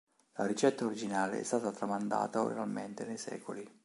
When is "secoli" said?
3.19-3.71